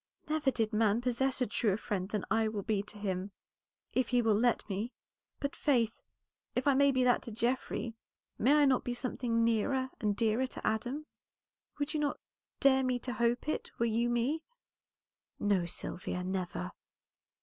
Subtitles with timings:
[0.27, 3.29] "Never did man possess a truer friend than I will be to him
[3.93, 4.93] if he will let me.
[5.39, 6.01] But, Faith,
[6.55, 7.93] if I may be that to Geoffrey,
[8.39, 11.05] may I not be something nearer and dearer to Adam?
[11.77, 14.41] Would not you dare to hope it, were you me?"
[15.39, 16.71] "No, Sylvia, never."